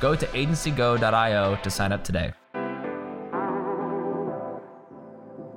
go 0.00 0.14
to 0.14 0.26
agencygo.io 0.26 1.56
to 1.62 1.70
sign 1.70 1.92
up 1.92 2.04
today. 2.04 2.32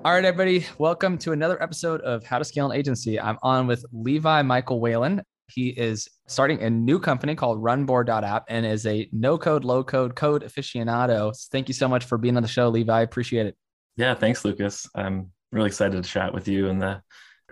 All 0.06 0.14
right, 0.14 0.24
everybody, 0.24 0.66
welcome 0.78 1.18
to 1.20 1.34
another 1.34 1.62
episode 1.62 2.02
of 2.02 2.24
How 2.24 2.40
to 2.40 2.46
Scale 2.46 2.72
an 2.72 2.78
Agency. 2.78 3.20
I'm 3.20 3.38
on 3.44 3.68
with 3.68 3.86
Levi 3.92 4.42
Michael 4.44 4.80
Whalen. 4.80 5.22
He 5.48 5.70
is 5.70 6.08
starting 6.28 6.62
a 6.62 6.70
new 6.70 7.00
company 7.00 7.36
called 7.36 7.62
Runboard.app 7.62 8.46
and 8.48 8.66
is 8.66 8.86
a 8.86 9.10
no 9.12 9.38
code, 9.38 9.66
low 9.66 9.84
code 9.84 10.16
code 10.16 10.44
aficionado. 10.44 11.36
Thank 11.52 11.68
you 11.68 11.74
so 11.74 11.88
much 11.88 12.06
for 12.06 12.18
being 12.18 12.38
on 12.38 12.44
the 12.44 12.50
show, 12.50 12.70
Levi. 12.70 12.98
I 12.98 13.02
appreciate 13.02 13.46
it. 13.46 13.58
Yeah, 13.98 14.14
thanks, 14.14 14.46
Lucas. 14.46 14.88
I'm 14.96 15.32
really 15.52 15.68
excited 15.68 16.02
to 16.02 16.10
chat 16.10 16.34
with 16.34 16.48
you 16.48 16.70
and 16.70 16.82
the, 16.82 17.02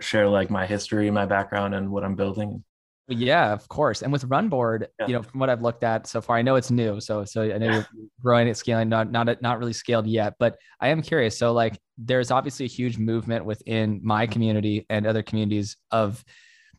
share 0.00 0.28
like 0.28 0.50
my 0.50 0.66
history, 0.66 1.10
my 1.10 1.26
background, 1.26 1.74
and 1.74 1.90
what 1.90 2.04
I'm 2.04 2.14
building. 2.14 2.64
Yeah, 3.08 3.52
of 3.52 3.66
course. 3.68 4.02
And 4.02 4.12
with 4.12 4.28
Runboard, 4.28 4.86
Yeah. 5.00 5.06
you 5.06 5.12
know, 5.14 5.22
from 5.22 5.40
what 5.40 5.48
I've 5.48 5.62
looked 5.62 5.82
at 5.82 6.06
so 6.06 6.20
far, 6.20 6.36
I 6.36 6.42
know 6.42 6.56
it's 6.56 6.70
new. 6.70 7.00
So, 7.00 7.24
so 7.24 7.42
I 7.42 7.56
know 7.56 7.66
Yeah. 7.66 7.74
you're 7.74 7.86
growing 8.22 8.48
it, 8.48 8.56
scaling, 8.56 8.90
not 8.90 9.10
not 9.10 9.40
not 9.40 9.58
really 9.58 9.72
scaled 9.72 10.06
yet. 10.06 10.34
But 10.38 10.58
I 10.78 10.88
am 10.88 11.00
curious. 11.00 11.38
So, 11.38 11.52
like, 11.52 11.78
there's 11.96 12.30
obviously 12.30 12.66
a 12.66 12.68
huge 12.68 12.98
movement 12.98 13.46
within 13.46 14.00
my 14.02 14.24
mm-hmm. 14.24 14.32
community 14.32 14.86
and 14.90 15.06
other 15.06 15.22
communities 15.22 15.76
of 15.90 16.22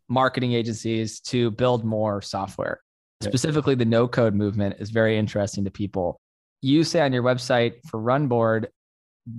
marketing 0.07 0.53
agencies 0.53 1.19
to 1.21 1.51
build 1.51 1.83
more 1.83 2.21
software. 2.21 2.81
Specifically, 3.21 3.75
the 3.75 3.85
no 3.85 4.07
code 4.07 4.33
movement 4.33 4.77
is 4.79 4.91
very 4.91 5.17
interesting 5.17 5.65
to 5.65 5.71
people. 5.71 6.21
You 6.61 6.83
say 6.83 7.01
on 7.01 7.11
your 7.11 7.23
website 7.23 7.85
for 7.85 7.99
Runboard, 7.99 8.67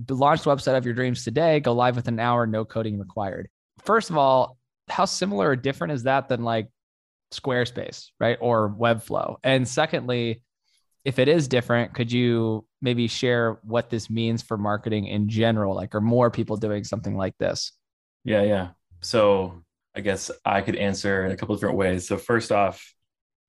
launch 0.08 0.42
the 0.42 0.50
website 0.50 0.76
of 0.76 0.84
your 0.84 0.94
dreams 0.94 1.24
today, 1.24 1.60
go 1.60 1.72
live 1.72 1.96
within 1.96 2.14
an 2.14 2.20
hour, 2.20 2.46
no 2.46 2.64
coding 2.64 2.98
required. 2.98 3.48
First 3.78 4.10
of 4.10 4.18
all, 4.18 4.58
how 4.88 5.06
similar 5.06 5.50
or 5.50 5.56
different 5.56 5.94
is 5.94 6.02
that 6.02 6.28
than 6.28 6.42
like 6.44 6.68
Squarespace, 7.32 8.08
right? 8.18 8.38
Or 8.40 8.70
Webflow? 8.70 9.36
And 9.42 9.66
secondly, 9.66 10.42
if 11.04 11.18
it 11.18 11.28
is 11.28 11.48
different, 11.48 11.94
could 11.94 12.12
you 12.12 12.66
maybe 12.82 13.06
share 13.06 13.58
what 13.62 13.90
this 13.90 14.10
means 14.10 14.42
for 14.42 14.58
marketing 14.58 15.06
in 15.06 15.28
general? 15.28 15.74
Like, 15.74 15.94
are 15.94 16.00
more 16.00 16.30
people 16.30 16.56
doing 16.56 16.84
something 16.84 17.16
like 17.16 17.36
this? 17.38 17.72
Yeah, 18.24 18.42
yeah. 18.42 18.68
So 19.00 19.62
I 19.94 20.00
guess 20.00 20.30
I 20.44 20.60
could 20.60 20.76
answer 20.76 21.24
in 21.24 21.32
a 21.32 21.36
couple 21.36 21.54
of 21.54 21.60
different 21.60 21.78
ways. 21.78 22.06
So 22.06 22.16
first 22.16 22.52
off, 22.52 22.94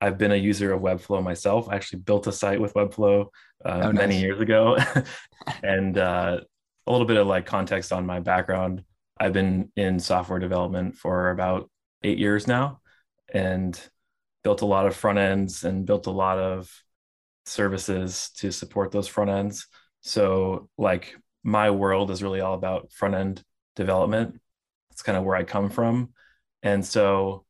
I've 0.00 0.18
been 0.18 0.32
a 0.32 0.36
user 0.36 0.72
of 0.72 0.80
Webflow 0.80 1.22
myself. 1.22 1.68
I 1.68 1.76
actually 1.76 2.00
built 2.00 2.26
a 2.26 2.32
site 2.32 2.60
with 2.60 2.74
Webflow 2.74 3.26
uh, 3.64 3.80
Oh, 3.84 3.92
many 3.92 4.20
years 4.20 4.40
ago, 4.40 4.76
and 5.62 5.96
uh, 5.96 6.40
a 6.86 6.90
little 6.90 7.06
bit 7.06 7.16
of 7.16 7.28
like 7.28 7.46
context 7.46 7.92
on 7.92 8.04
my 8.04 8.18
background. 8.18 8.82
I've 9.20 9.32
been 9.32 9.70
in 9.76 10.00
software 10.00 10.40
development 10.40 10.96
for 10.96 11.30
about 11.30 11.70
eight 12.02 12.18
years 12.18 12.48
now, 12.48 12.80
and 13.32 13.80
built 14.44 14.60
a 14.60 14.66
lot 14.66 14.86
of 14.86 14.94
front 14.96 15.18
ends 15.18 15.64
and 15.64 15.86
built 15.86 16.06
a 16.06 16.10
lot 16.10 16.38
of 16.38 16.70
services 17.46 18.30
to 18.36 18.52
support 18.52 18.92
those 18.92 19.08
front 19.08 19.30
ends. 19.30 19.66
So 20.00 20.68
like 20.78 21.16
my 21.42 21.70
world 21.70 22.10
is 22.10 22.22
really 22.22 22.40
all 22.40 22.54
about 22.54 22.92
front 22.92 23.14
end 23.14 23.42
development. 23.76 24.40
That's 24.90 25.02
kind 25.02 25.18
of 25.18 25.24
where 25.24 25.36
I 25.36 25.44
come 25.44 25.70
from. 25.70 26.10
And 26.62 26.84
so 26.84 27.44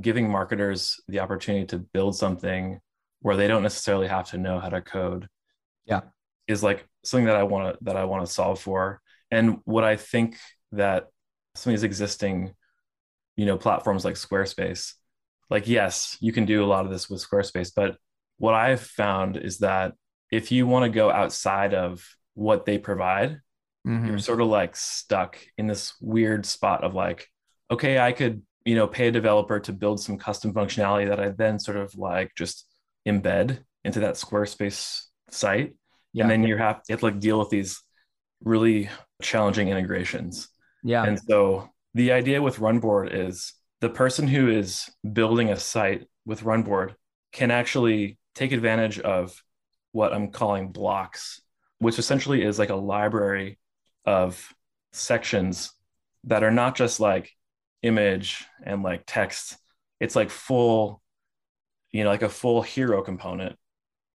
giving 0.00 0.30
marketers 0.30 1.00
the 1.08 1.20
opportunity 1.20 1.66
to 1.66 1.78
build 1.78 2.16
something 2.16 2.80
where 3.20 3.36
they 3.36 3.48
don't 3.48 3.62
necessarily 3.62 4.08
have 4.08 4.30
to 4.30 4.38
know 4.38 4.58
how 4.60 4.68
to 4.68 4.80
code 4.82 5.28
Yeah. 5.86 6.00
is 6.48 6.62
like 6.62 6.86
something 7.04 7.26
that 7.26 7.36
I 7.36 7.44
want 7.44 7.78
to 7.78 7.84
that 7.84 7.96
I 7.96 8.04
want 8.04 8.26
to 8.26 8.32
solve 8.32 8.60
for. 8.60 9.00
And 9.30 9.58
what 9.64 9.84
I 9.84 9.96
think 9.96 10.36
that 10.72 11.06
some 11.54 11.72
of 11.72 11.78
these 11.78 11.84
existing, 11.84 12.54
you 13.36 13.46
know, 13.46 13.56
platforms 13.58 14.04
like 14.04 14.14
Squarespace, 14.14 14.94
like 15.50 15.68
yes, 15.68 16.16
you 16.20 16.32
can 16.32 16.46
do 16.46 16.64
a 16.64 16.66
lot 16.66 16.84
of 16.84 16.90
this 16.90 17.10
with 17.10 17.26
Squarespace, 17.26 17.72
but 17.74 17.96
what 18.38 18.54
I've 18.54 18.80
found 18.80 19.36
is 19.36 19.58
that 19.58 19.92
if 20.30 20.52
you 20.52 20.66
want 20.66 20.84
to 20.84 20.90
go 20.90 21.10
outside 21.10 21.74
of 21.74 22.06
what 22.34 22.64
they 22.64 22.78
provide, 22.78 23.40
Mhm. 23.86 24.06
you're 24.06 24.18
sort 24.18 24.40
of 24.40 24.48
like 24.48 24.76
stuck 24.76 25.38
in 25.58 25.66
this 25.66 25.94
weird 26.00 26.44
spot 26.46 26.84
of 26.84 26.94
like, 26.94 27.26
okay, 27.70 27.98
I 27.98 28.12
could, 28.12 28.42
you 28.64 28.74
know, 28.74 28.86
pay 28.86 29.08
a 29.08 29.10
developer 29.10 29.58
to 29.60 29.72
build 29.72 30.00
some 30.00 30.18
custom 30.18 30.52
functionality 30.52 31.08
that 31.08 31.18
I 31.18 31.30
then 31.30 31.58
sort 31.58 31.78
of 31.78 31.94
like 31.96 32.32
just 32.36 32.66
embed 33.08 33.58
into 33.84 34.00
that 34.00 34.14
Squarespace 34.16 35.04
site. 35.30 35.74
Yeah. 36.12 36.24
And 36.24 36.30
then 36.30 36.42
you 36.44 36.56
have, 36.58 36.82
you 36.88 36.92
have 36.92 37.00
to 37.00 37.06
like 37.06 37.20
deal 37.20 37.38
with 37.38 37.48
these 37.50 37.80
really 38.44 38.90
challenging 39.22 39.68
integrations. 39.68 40.48
Yeah. 40.82 41.04
And 41.04 41.18
so 41.18 41.70
the 41.94 42.12
idea 42.12 42.42
with 42.42 42.56
Runboard 42.58 43.08
is 43.12 43.54
the 43.80 43.90
person 43.90 44.28
who 44.28 44.48
is 44.48 44.88
building 45.10 45.50
a 45.50 45.58
site 45.58 46.06
with 46.24 46.42
Runboard 46.42 46.94
can 47.32 47.50
actually 47.50 48.18
take 48.34 48.52
advantage 48.52 48.98
of 48.98 49.42
what 49.92 50.12
I'm 50.12 50.30
calling 50.30 50.72
blocks, 50.72 51.40
which 51.78 51.98
essentially 51.98 52.42
is 52.42 52.58
like 52.58 52.70
a 52.70 52.76
library 52.76 53.58
of 54.04 54.52
sections 54.92 55.72
that 56.24 56.42
are 56.42 56.50
not 56.50 56.76
just 56.76 57.00
like 57.00 57.30
image 57.82 58.44
and 58.62 58.82
like 58.82 59.04
text. 59.06 59.56
It's 59.98 60.16
like 60.16 60.30
full, 60.30 61.02
you 61.90 62.04
know, 62.04 62.10
like 62.10 62.22
a 62.22 62.28
full 62.28 62.62
hero 62.62 63.02
component 63.02 63.56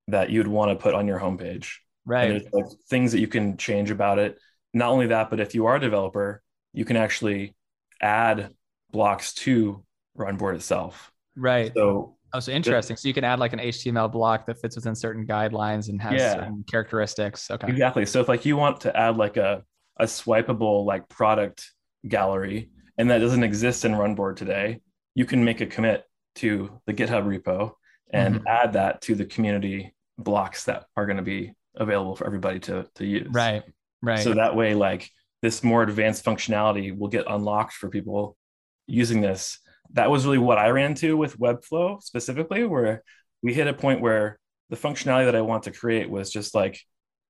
that 0.08 0.30
you'd 0.30 0.48
want 0.48 0.70
to 0.70 0.82
put 0.82 0.94
on 0.94 1.06
your 1.06 1.20
homepage. 1.20 1.74
right. 2.04 2.30
And 2.30 2.40
there's 2.40 2.52
like 2.52 2.66
things 2.88 3.12
that 3.12 3.20
you 3.20 3.28
can 3.28 3.56
change 3.56 3.90
about 3.90 4.18
it. 4.18 4.38
Not 4.74 4.90
only 4.90 5.08
that, 5.08 5.30
but 5.30 5.40
if 5.40 5.54
you 5.54 5.66
are 5.66 5.76
a 5.76 5.80
developer, 5.80 6.42
you 6.72 6.84
can 6.84 6.96
actually 6.96 7.54
add 8.00 8.52
blocks 8.92 9.32
to 9.34 9.82
Runboard 10.19 10.54
itself. 10.54 11.10
right. 11.36 11.72
So 11.75 12.16
Oh, 12.34 12.41
so 12.41 12.50
interesting. 12.50 12.97
So 12.97 13.08
you 13.08 13.12
can 13.14 13.25
add 13.25 13.38
like 13.38 13.53
an 13.53 13.58
HTML 13.58 14.10
block 14.10 14.47
that 14.47 14.58
fits 14.58 14.75
within 14.76 14.94
certain 14.94 15.26
guidelines 15.26 15.91
and 15.91 16.00
has 16.00 16.14
Yeah. 16.14 16.32
certain 16.34 16.64
characteristics. 16.66 17.50
Okay. 17.50 17.69
exactly. 17.69 18.06
So 18.06 18.20
if 18.22 18.28
like 18.28 18.47
you 18.47 18.56
want 18.56 18.81
to 18.82 18.97
add 18.97 19.16
like 19.19 19.36
a 19.36 19.62
a 19.98 20.04
swipeable 20.06 20.86
like 20.86 21.06
product 21.10 21.70
gallery 22.08 22.70
and 22.97 23.10
that 23.10 23.19
doesn't 23.19 23.42
exist 23.44 23.84
in 23.84 23.92
Runboard 23.92 24.36
today, 24.36 24.81
you 25.14 25.26
can 25.26 25.44
make 25.44 25.60
a 25.60 25.66
commit 25.66 26.04
to 26.36 26.81
the 26.86 26.94
GitHub 26.94 27.25
repo 27.26 27.72
and 28.14 28.36
Mhm. 28.41 28.47
add 28.47 28.72
that 28.72 29.02
to 29.02 29.14
the 29.14 29.26
community 29.26 29.94
blocks 30.19 30.64
that 30.64 30.86
are 30.97 31.04
going 31.04 31.19
to 31.19 31.22
be 31.22 31.52
available 31.76 32.16
for 32.16 32.26
everybody 32.26 32.60
to 32.60 32.86
to 32.94 33.04
use. 33.04 33.28
Right. 33.31 33.62
Right. 34.00 34.20
So 34.20 34.32
that 34.34 34.56
way, 34.56 34.75
like 34.75 35.10
this 35.42 35.62
more 35.62 35.82
advanced 35.82 36.25
functionality 36.25 36.97
will 36.97 37.08
get 37.08 37.26
unlocked 37.28 37.75
for 37.75 37.91
people 37.91 38.38
using 38.87 39.20
this. 39.20 39.59
That 39.93 40.10
was 40.10 40.25
really 40.25 40.38
what 40.38 40.59
I 40.59 40.70
ran 40.70 40.91
into 40.93 41.16
with 41.16 41.38
Webflow 41.38 42.03
specifically, 42.03 42.65
where 42.65 43.03
we 43.43 43.54
hit 43.54 43.66
a 43.66 43.75
point 43.75 44.00
where 44.00 44.38
the 44.70 44.76
functionality 44.76 45.26
that 45.26 45.37
I 45.37 45.43
want 45.43 45.65
to 45.65 45.70
create 45.70 46.09
was 46.09 46.31
just 46.31 46.54
like 46.54 46.81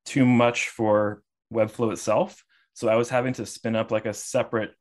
too 0.04 0.24
much 0.24 0.68
for 0.68 1.22
Webflow 1.52 1.92
itself. 1.92 2.44
So 2.74 2.88
I 2.88 2.96
was 2.96 3.08
having 3.10 3.34
to 3.34 3.46
spin 3.46 3.76
up 3.76 3.90
like 3.90 4.06
a 4.06 4.14
separate 4.14 4.72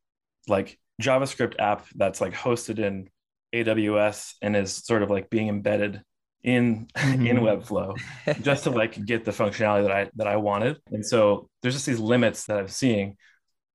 like 0.48 0.78
JavaScript 1.00 1.54
app 1.58 1.86
that's 1.94 2.20
like 2.20 2.32
hosted 2.34 2.78
in 2.78 3.08
AWS 3.52 4.34
and 4.42 4.56
is 4.56 4.74
sort 4.74 5.02
of 5.02 5.10
like 5.10 5.28
being 5.30 5.48
embedded 5.48 6.02
in 6.42 6.88
in 7.02 7.20
Mhm. 7.38 7.40
Webflow 7.62 7.96
just 8.42 8.64
to 8.64 8.70
like 8.70 9.04
get 9.04 9.24
the 9.24 9.30
functionality 9.30 9.82
that 9.82 9.92
I 9.92 10.10
that 10.16 10.26
I 10.26 10.36
wanted. 10.36 10.78
And 10.90 11.04
so 11.04 11.48
there's 11.62 11.74
just 11.74 11.86
these 11.86 11.98
limits 12.00 12.46
that 12.46 12.58
I'm 12.58 12.68
seeing. 12.68 13.16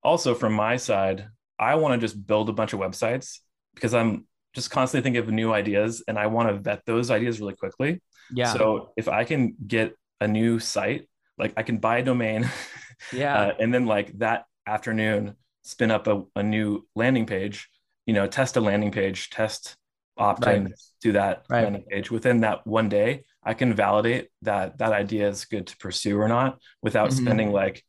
Also 0.02 0.34
from 0.34 0.52
my 0.52 0.76
side, 0.76 1.28
I 1.58 1.74
want 1.76 1.94
to 1.94 1.98
just 1.98 2.26
build 2.26 2.48
a 2.48 2.52
bunch 2.52 2.72
of 2.72 2.80
websites 2.80 3.38
because 3.74 3.94
I'm 3.94 4.26
just 4.54 4.70
constantly 4.70 5.02
thinking 5.04 5.22
of 5.22 5.30
new 5.32 5.52
ideas 5.52 6.02
and 6.08 6.18
I 6.18 6.26
want 6.26 6.48
to 6.48 6.54
vet 6.54 6.82
those 6.86 7.10
ideas 7.10 7.40
really 7.40 7.54
quickly. 7.54 8.00
yeah. 8.32 8.52
So 8.52 8.92
if 8.96 9.08
I 9.08 9.24
can 9.24 9.54
get 9.66 9.94
a 10.20 10.28
new 10.28 10.58
site, 10.58 11.08
like 11.38 11.52
I 11.56 11.62
can 11.62 11.78
buy 11.78 11.98
a 11.98 12.02
domain 12.04 12.48
yeah. 13.12 13.38
uh, 13.38 13.52
and 13.60 13.72
then 13.72 13.86
like 13.86 14.18
that 14.18 14.44
afternoon 14.66 15.34
spin 15.62 15.90
up 15.90 16.06
a, 16.06 16.22
a 16.36 16.42
new 16.42 16.86
landing 16.94 17.26
page, 17.26 17.68
you 18.06 18.14
know, 18.14 18.26
test 18.26 18.56
a 18.56 18.60
landing 18.60 18.90
page, 18.90 19.30
test 19.30 19.76
opt-in 20.16 20.64
Right. 20.64 20.72
to 21.02 21.12
that 21.12 21.44
Right. 21.48 21.62
landing 21.62 21.84
page. 21.88 22.10
Within 22.10 22.40
that 22.40 22.66
one 22.66 22.88
day, 22.88 23.24
I 23.44 23.54
can 23.54 23.72
validate 23.74 24.28
that 24.42 24.78
that 24.78 24.92
idea 24.92 25.28
is 25.28 25.44
good 25.44 25.66
to 25.68 25.76
pursue 25.76 26.18
or 26.20 26.26
not 26.28 26.58
without 26.82 27.10
Mhm. 27.10 27.16
spending 27.20 27.52
like 27.52 27.84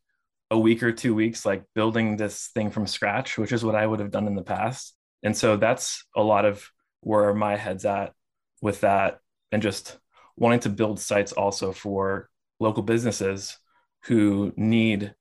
a 0.50 0.58
week 0.58 0.82
or 0.82 0.92
two 0.92 1.14
weeks 1.14 1.46
like 1.46 1.64
building 1.74 2.16
this 2.16 2.48
thing 2.54 2.70
from 2.70 2.86
scratch, 2.86 3.38
which 3.38 3.52
is 3.52 3.64
what 3.64 3.74
I 3.74 3.86
would 3.86 4.00
have 4.00 4.10
done 4.10 4.26
in 4.26 4.34
the 4.34 4.42
past. 4.42 4.94
And 5.22 5.36
so 5.36 5.56
that's 5.56 6.04
a 6.16 6.22
lot 6.22 6.44
of 6.44 6.68
where 7.02 7.32
my 7.34 7.56
head's 7.56 7.84
at 7.84 8.12
with 8.60 8.80
that 8.80 9.20
and 9.52 9.62
just 9.62 9.98
wanting 10.36 10.60
to 10.60 10.68
build 10.68 10.98
sites 11.00 11.32
also 11.32 11.72
for 11.72 12.28
local 12.58 12.82
businesses 12.82 13.58
who 14.04 14.52
need 14.56 15.14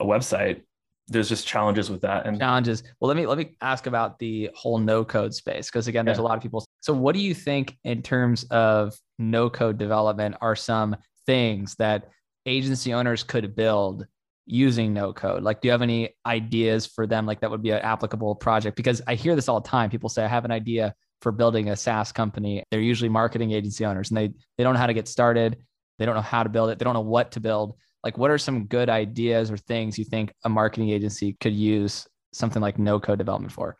a 0.00 0.04
website 0.04 0.62
there's 1.08 1.28
just 1.28 1.46
challenges 1.46 1.90
with 1.90 2.00
that 2.00 2.26
and 2.26 2.38
challenges 2.38 2.82
well 3.00 3.08
let 3.08 3.16
me 3.16 3.26
let 3.26 3.36
me 3.36 3.56
ask 3.60 3.86
about 3.86 4.18
the 4.18 4.48
whole 4.54 4.78
no 4.78 5.04
code 5.04 5.34
space 5.34 5.68
because 5.68 5.88
again 5.88 6.04
there's 6.04 6.18
yeah. 6.18 6.22
a 6.22 6.24
lot 6.24 6.36
of 6.36 6.42
people 6.42 6.64
so 6.80 6.92
what 6.92 7.14
do 7.14 7.20
you 7.20 7.34
think 7.34 7.76
in 7.84 8.02
terms 8.02 8.44
of 8.44 8.94
no 9.18 9.50
code 9.50 9.78
development 9.78 10.34
are 10.40 10.56
some 10.56 10.96
things 11.26 11.74
that 11.74 12.08
agency 12.46 12.94
owners 12.94 13.22
could 13.22 13.54
build 13.54 14.06
using 14.46 14.92
no 14.92 15.12
code? 15.12 15.42
Like 15.42 15.60
do 15.60 15.68
you 15.68 15.72
have 15.72 15.82
any 15.82 16.10
ideas 16.26 16.86
for 16.86 17.06
them? 17.06 17.26
Like 17.26 17.40
that 17.40 17.50
would 17.50 17.62
be 17.62 17.70
an 17.70 17.80
applicable 17.80 18.34
project? 18.36 18.76
Because 18.76 19.00
i 19.06 19.14
hear 19.14 19.36
this 19.36 19.48
all 19.48 19.60
the 19.60 19.68
time. 19.68 19.90
People 19.90 20.08
say 20.08 20.24
i 20.24 20.28
have 20.28 20.44
an 20.44 20.50
idea 20.50 20.94
for 21.20 21.32
building 21.32 21.68
a 21.70 21.76
saas 21.76 22.12
company. 22.12 22.62
They're 22.70 22.80
usually 22.80 23.08
marketing 23.08 23.52
agency 23.52 23.84
owners 23.84 24.10
and 24.10 24.16
they 24.16 24.28
they 24.58 24.64
don't 24.64 24.74
know 24.74 24.80
how 24.80 24.86
to 24.86 24.94
get 24.94 25.08
started. 25.08 25.58
They 25.98 26.06
don't 26.06 26.14
know 26.14 26.20
how 26.20 26.42
to 26.42 26.48
build 26.48 26.70
it. 26.70 26.78
They 26.78 26.84
don't 26.84 26.94
know 26.94 27.00
what 27.00 27.32
to 27.32 27.40
build. 27.40 27.76
Like 28.02 28.18
what 28.18 28.30
are 28.30 28.38
some 28.38 28.66
good 28.66 28.88
ideas 28.88 29.50
or 29.50 29.56
things 29.56 29.98
you 29.98 30.04
think 30.04 30.32
a 30.44 30.48
marketing 30.48 30.90
agency 30.90 31.36
could 31.40 31.54
use 31.54 32.06
something 32.32 32.62
like 32.62 32.78
no 32.78 32.98
code 32.98 33.18
development 33.18 33.52
for? 33.52 33.76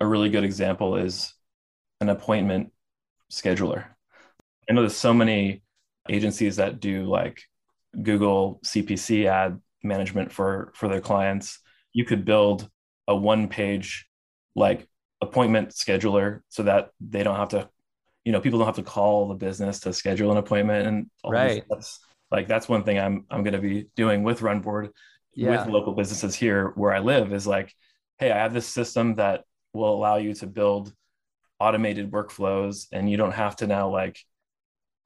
A 0.00 0.06
really 0.06 0.28
good 0.28 0.44
example 0.44 0.96
is 0.96 1.34
an 2.00 2.08
appointment 2.08 2.72
scheduler. 3.30 3.84
I 4.68 4.72
know 4.72 4.82
there's 4.82 4.96
so 4.96 5.14
many 5.14 5.62
agencies 6.08 6.56
that 6.56 6.80
do 6.80 7.04
like 7.04 7.42
google 8.02 8.60
cpc 8.64 9.26
ad 9.26 9.60
management 9.82 10.32
for 10.32 10.72
for 10.74 10.88
their 10.88 11.00
clients. 11.00 11.58
You 11.92 12.04
could 12.04 12.24
build 12.24 12.68
a 13.08 13.16
one 13.16 13.48
page 13.48 14.06
like 14.54 14.86
appointment 15.20 15.70
scheduler 15.70 16.40
so 16.48 16.62
that 16.64 16.90
they 17.00 17.22
don't 17.22 17.36
have 17.36 17.50
to 17.50 17.68
you 18.24 18.32
know 18.32 18.40
people 18.40 18.58
don't 18.58 18.66
have 18.66 18.76
to 18.76 18.82
call 18.82 19.28
the 19.28 19.34
business 19.34 19.80
to 19.80 19.92
schedule 19.92 20.30
an 20.30 20.38
appointment 20.38 20.86
and 20.86 21.10
right. 21.24 21.64
like 22.30 22.48
that's 22.48 22.68
one 22.68 22.82
thing 22.84 22.98
i'm 22.98 23.26
i'm 23.30 23.42
going 23.42 23.54
to 23.54 23.60
be 23.60 23.86
doing 23.96 24.22
with 24.22 24.40
runboard 24.40 24.90
yeah. 25.34 25.50
with 25.50 25.72
local 25.72 25.94
businesses 25.94 26.34
here 26.34 26.72
where 26.74 26.92
i 26.92 26.98
live 26.98 27.32
is 27.32 27.46
like 27.46 27.74
hey 28.18 28.30
i 28.30 28.38
have 28.38 28.54
this 28.54 28.66
system 28.66 29.14
that 29.16 29.44
will 29.72 29.94
allow 29.94 30.16
you 30.16 30.34
to 30.34 30.46
build 30.46 30.92
automated 31.58 32.10
workflows 32.10 32.86
and 32.92 33.10
you 33.10 33.16
don't 33.16 33.32
have 33.32 33.56
to 33.56 33.66
now 33.66 33.88
like 33.88 34.18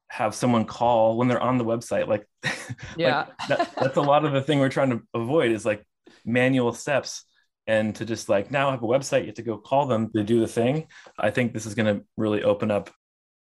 have 0.09 0.35
someone 0.35 0.65
call 0.65 1.17
when 1.17 1.29
they're 1.29 1.43
on 1.43 1.59
the 1.59 1.65
website 1.65 2.07
like 2.07 2.27
yeah 2.97 3.27
like 3.27 3.49
that, 3.49 3.75
that's 3.77 3.97
a 3.97 4.03
lot 4.03 4.25
of 4.25 4.33
the 4.33 4.43
thing 4.43 4.61
we're 4.61 4.69
trying 4.69 4.91
to 4.91 5.01
avoid 5.15 5.51
is 5.51 5.65
like 5.65 5.85
manual 6.25 6.73
steps 6.73 7.25
and 7.67 7.95
to 7.95 8.05
just 8.05 8.29
like 8.29 8.51
now 8.51 8.71
have 8.71 8.83
a 8.83 8.87
website 8.87 9.21
you 9.21 9.27
have 9.27 9.35
to 9.35 9.43
go 9.43 9.59
call 9.59 9.87
them 9.87 10.11
to 10.13 10.23
do 10.23 10.41
the 10.41 10.47
thing 10.47 10.87
i 11.19 11.31
think 11.31 11.53
this 11.53 11.67
is 11.67 11.75
going 11.75 11.97
to 11.99 12.05
really 12.17 12.43
open 12.43 12.71
up 12.71 12.91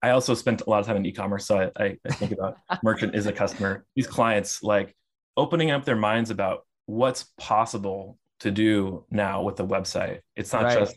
I 0.05 0.11
also 0.11 0.35
spent 0.35 0.61
a 0.61 0.69
lot 0.69 0.81
of 0.81 0.87
time 0.87 0.97
in 0.97 1.07
e-commerce, 1.07 1.47
so 1.47 1.71
I, 1.77 1.97
I 2.05 2.13
think 2.13 2.33
about 2.33 2.59
merchant 2.83 3.15
is 3.15 3.25
a 3.25 3.33
customer. 3.33 3.87
These 3.97 4.07
clients 4.07 4.63
like 4.63 4.95
opening 5.35 5.71
up 5.71 5.87
their 5.87 5.97
minds 5.97 6.29
about 6.29 6.67
what's 6.85 7.33
possible 7.39 8.19
to 8.41 8.51
do 8.51 9.07
now 9.11 9.43
with 9.43 9.59
a 9.61 9.65
website. 9.65 10.21
It's 10.37 10.53
not 10.53 10.65
right. 10.65 10.79
just 10.79 10.97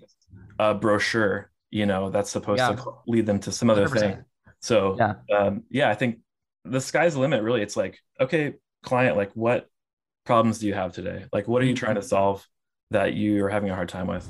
a 0.59 0.73
brochure, 0.73 1.51
you 1.71 1.85
know, 1.85 2.09
that's 2.09 2.29
supposed 2.29 2.59
yeah. 2.59 2.75
to 2.75 2.95
lead 3.07 3.25
them 3.25 3.39
to 3.39 3.51
some 3.53 3.69
other 3.69 3.87
100%. 3.87 3.99
thing. 3.99 4.25
So 4.61 4.97
yeah. 4.97 5.13
Um, 5.35 5.63
yeah, 5.69 5.89
I 5.89 5.95
think 5.95 6.19
the 6.65 6.81
sky's 6.81 7.13
the 7.13 7.19
limit. 7.19 7.43
Really, 7.43 7.61
it's 7.61 7.77
like, 7.77 7.99
okay, 8.19 8.55
client, 8.83 9.17
like 9.17 9.31
what 9.33 9.69
problems 10.25 10.59
do 10.59 10.67
you 10.67 10.73
have 10.73 10.93
today? 10.93 11.25
Like, 11.31 11.47
what 11.47 11.61
are 11.61 11.65
you 11.65 11.75
trying 11.75 11.95
to 11.95 12.01
solve 12.01 12.45
that 12.91 13.13
you 13.13 13.43
are 13.45 13.49
having 13.49 13.69
a 13.69 13.75
hard 13.75 13.89
time 13.89 14.07
with? 14.07 14.29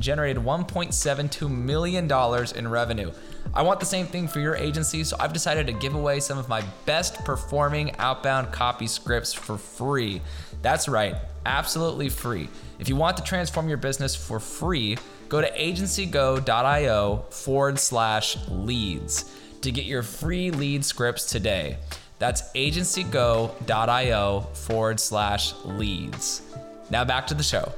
generated 0.01 0.43
$1.72 0.43 1.49
million 1.49 2.11
in 2.55 2.67
revenue. 2.67 3.11
I 3.53 3.61
want 3.61 3.79
the 3.79 3.85
same 3.85 4.05
thing 4.07 4.27
for 4.27 4.39
your 4.39 4.55
agency, 4.55 5.03
so 5.03 5.17
I've 5.19 5.33
decided 5.33 5.67
to 5.67 5.73
give 5.73 5.95
away 5.95 6.19
some 6.19 6.37
of 6.37 6.47
my 6.47 6.63
best 6.85 7.23
performing 7.25 7.95
outbound 7.97 8.51
copy 8.51 8.87
scripts 8.87 9.33
for 9.33 9.57
free. 9.57 10.21
That's 10.61 10.87
right, 10.87 11.15
absolutely 11.45 12.09
free. 12.09 12.49
If 12.79 12.87
you 12.87 12.95
want 12.95 13.17
to 13.17 13.23
transform 13.23 13.67
your 13.67 13.77
business 13.77 14.15
for 14.15 14.39
free, 14.39 14.97
go 15.29 15.41
to 15.41 15.51
agencygo.io 15.51 17.25
forward 17.29 17.79
slash 17.79 18.37
leads 18.47 19.31
to 19.61 19.71
get 19.71 19.85
your 19.85 20.03
free 20.03 20.51
lead 20.51 20.83
scripts 20.83 21.25
today. 21.25 21.77
That's 22.19 22.43
agencygo.io 22.53 24.39
forward 24.53 24.99
slash 24.99 25.53
leads. 25.65 26.41
Now 26.89 27.03
back 27.05 27.27
to 27.27 27.33
the 27.33 27.43
show. 27.43 27.73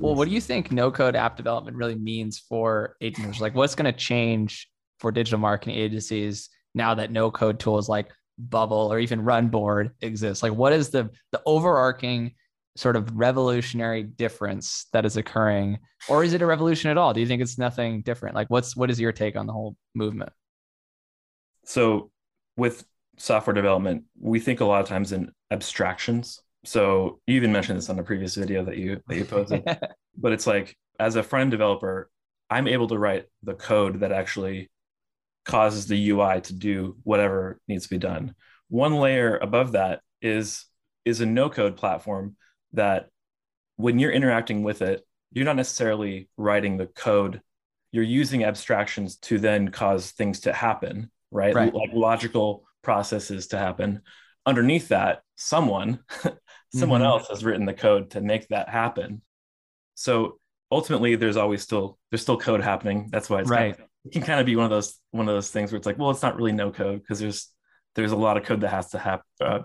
Well, 0.00 0.14
what 0.14 0.28
do 0.28 0.34
you 0.34 0.40
think 0.40 0.70
no 0.70 0.92
code 0.92 1.16
app 1.16 1.36
development 1.36 1.76
really 1.76 1.96
means 1.96 2.38
for 2.38 2.96
agencies? 3.00 3.40
Like, 3.40 3.54
what's 3.54 3.74
going 3.74 3.92
to 3.92 3.98
change 3.98 4.68
for 5.00 5.10
digital 5.10 5.38
marketing 5.38 5.76
agencies 5.76 6.50
now 6.74 6.94
that 6.94 7.10
no 7.10 7.30
code 7.30 7.58
tools 7.58 7.88
like 7.88 8.08
Bubble 8.38 8.92
or 8.92 9.00
even 9.00 9.22
Runboard 9.22 9.90
exist? 10.00 10.42
Like, 10.42 10.52
what 10.52 10.72
is 10.72 10.90
the 10.90 11.10
the 11.32 11.42
overarching 11.46 12.34
sort 12.76 12.94
of 12.94 13.10
revolutionary 13.16 14.04
difference 14.04 14.86
that 14.92 15.04
is 15.04 15.16
occurring, 15.16 15.78
or 16.08 16.22
is 16.22 16.32
it 16.32 16.42
a 16.42 16.46
revolution 16.46 16.90
at 16.90 16.98
all? 16.98 17.12
Do 17.12 17.20
you 17.20 17.26
think 17.26 17.42
it's 17.42 17.58
nothing 17.58 18.02
different? 18.02 18.36
Like, 18.36 18.48
what's 18.50 18.76
what 18.76 18.90
is 18.90 19.00
your 19.00 19.12
take 19.12 19.36
on 19.36 19.46
the 19.46 19.52
whole 19.52 19.76
movement? 19.94 20.30
So 21.64 22.10
with 22.56 22.84
software 23.16 23.54
development, 23.54 24.04
we 24.18 24.38
think 24.38 24.60
a 24.60 24.64
lot 24.64 24.80
of 24.80 24.88
times 24.88 25.12
in 25.12 25.32
abstractions. 25.50 26.40
So 26.68 27.20
you 27.26 27.36
even 27.36 27.52
mentioned 27.52 27.78
this 27.78 27.88
on 27.88 27.96
the 27.96 28.02
previous 28.02 28.34
video 28.34 28.64
that 28.64 28.76
you 28.76 29.00
that 29.06 29.16
you 29.16 29.24
posted. 29.24 29.64
but 30.16 30.32
it's 30.32 30.46
like 30.46 30.76
as 31.00 31.16
a 31.16 31.22
front 31.22 31.50
developer, 31.50 32.10
I'm 32.50 32.68
able 32.68 32.88
to 32.88 32.98
write 32.98 33.24
the 33.42 33.54
code 33.54 34.00
that 34.00 34.12
actually 34.12 34.70
causes 35.44 35.86
the 35.86 36.10
UI 36.10 36.42
to 36.42 36.52
do 36.52 36.98
whatever 37.04 37.58
needs 37.68 37.84
to 37.84 37.90
be 37.90 37.98
done. 37.98 38.34
One 38.68 38.96
layer 38.96 39.38
above 39.38 39.72
that 39.72 40.00
is 40.20 40.66
is 41.04 41.22
a 41.22 41.26
no 41.26 41.48
code 41.48 41.76
platform 41.76 42.36
that 42.74 43.08
when 43.76 43.98
you're 43.98 44.12
interacting 44.12 44.62
with 44.62 44.82
it, 44.82 45.02
you're 45.32 45.46
not 45.46 45.56
necessarily 45.56 46.28
writing 46.36 46.76
the 46.76 46.86
code. 46.86 47.40
You're 47.92 48.04
using 48.04 48.44
abstractions 48.44 49.16
to 49.20 49.38
then 49.38 49.68
cause 49.68 50.10
things 50.10 50.40
to 50.40 50.52
happen 50.52 51.10
right? 51.30 51.54
right. 51.54 51.74
Like 51.74 51.90
logical 51.92 52.64
processes 52.82 53.48
to 53.48 53.58
happen. 53.58 54.02
Underneath 54.46 54.88
that, 54.88 55.22
someone, 55.36 56.00
someone 56.74 57.00
mm-hmm. 57.00 57.08
else 57.08 57.28
has 57.28 57.44
written 57.44 57.64
the 57.64 57.74
code 57.74 58.10
to 58.10 58.20
make 58.20 58.48
that 58.48 58.68
happen. 58.68 59.22
So 59.94 60.38
ultimately, 60.70 61.16
there's 61.16 61.36
always 61.36 61.62
still 61.62 61.98
there's 62.10 62.22
still 62.22 62.38
code 62.38 62.60
happening. 62.60 63.08
That's 63.10 63.30
why 63.30 63.40
it's 63.40 63.50
right. 63.50 63.76
Kind 63.76 63.84
of, 63.84 63.88
it 64.04 64.12
can 64.12 64.22
kind 64.22 64.40
of 64.40 64.46
be 64.46 64.56
one 64.56 64.64
of 64.64 64.70
those 64.70 64.98
one 65.10 65.28
of 65.28 65.34
those 65.34 65.50
things 65.50 65.72
where 65.72 65.76
it's 65.76 65.86
like, 65.86 65.98
well, 65.98 66.10
it's 66.10 66.22
not 66.22 66.36
really 66.36 66.52
no 66.52 66.70
code 66.70 67.00
because 67.00 67.20
there's 67.20 67.48
there's 67.94 68.12
a 68.12 68.16
lot 68.16 68.36
of 68.36 68.44
code 68.44 68.60
that 68.60 68.70
has 68.70 68.90
to 68.90 68.98
have 68.98 69.22
uh, 69.40 69.60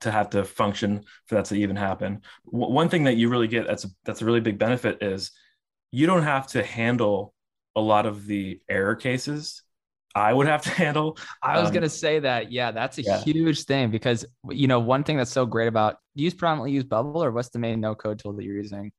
to 0.00 0.10
have 0.10 0.30
to 0.30 0.44
function 0.44 1.04
for 1.26 1.36
that 1.36 1.46
to 1.46 1.56
even 1.56 1.76
happen. 1.76 2.22
W- 2.52 2.72
one 2.72 2.88
thing 2.88 3.04
that 3.04 3.16
you 3.16 3.28
really 3.28 3.48
get 3.48 3.66
that's 3.66 3.84
a, 3.84 3.88
that's 4.04 4.22
a 4.22 4.24
really 4.24 4.40
big 4.40 4.58
benefit 4.58 5.02
is 5.02 5.32
you 5.90 6.06
don't 6.06 6.22
have 6.22 6.46
to 6.48 6.62
handle 6.62 7.34
a 7.74 7.80
lot 7.80 8.06
of 8.06 8.26
the 8.26 8.60
error 8.68 8.96
cases 8.96 9.62
I 10.14 10.32
would 10.32 10.46
have 10.46 10.62
to 10.62 10.70
handle. 10.82 11.18
I 11.42 11.58
was 11.58 11.68
um, 11.68 11.74
gonna 11.74 11.88
say 11.88 12.20
that. 12.20 12.50
Yeah, 12.50 12.70
that's 12.70 12.98
a 12.98 13.02
yeah. 13.02 13.20
huge 13.20 13.64
thing 13.64 13.90
because 13.90 14.24
you 14.50 14.66
know 14.66 14.80
one 14.80 15.04
thing 15.04 15.16
that's 15.16 15.32
so 15.32 15.46
great 15.46 15.68
about 15.68 15.98
do 16.16 16.24
you 16.24 16.30
predominantly 16.30 16.72
use 16.72 16.84
Bubble 16.84 17.22
or 17.22 17.30
what's 17.30 17.50
the 17.50 17.58
main 17.58 17.80
no 17.80 17.94
code 17.94 18.18
tool 18.18 18.32
that 18.34 18.44
you're 18.44 18.56
using? 18.56 18.92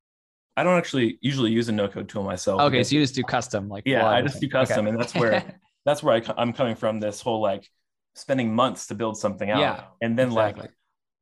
I 0.60 0.64
don't 0.64 0.78
actually 0.78 1.18
usually 1.22 1.52
use 1.52 1.70
a 1.70 1.72
no 1.72 1.88
code 1.88 2.10
tool 2.10 2.24
myself. 2.24 2.60
Okay, 2.62 2.84
so 2.84 2.96
you 2.96 3.02
just 3.02 3.16
do 3.16 3.24
custom, 3.24 3.70
like 3.70 3.84
yeah, 3.86 4.06
I 4.06 4.22
just 4.22 4.42
do 4.42 4.50
custom, 4.50 4.80
okay. 4.80 4.90
and 4.90 5.00
that's 5.00 5.16
where 5.16 5.60
that's 5.86 6.04
where 6.04 6.16
I, 6.16 6.42
am 6.42 6.54
coming 6.54 6.76
from. 6.76 7.00
This 7.00 7.22
whole 7.22 7.42
like 7.42 7.66
spending 8.16 8.54
months 8.54 8.88
to 8.88 8.96
build 8.96 9.18
something 9.18 9.50
out, 9.50 9.60
yeah, 9.60 9.84
and 10.02 10.20
then 10.20 10.28
exactly. 10.28 10.64
like 10.64 10.72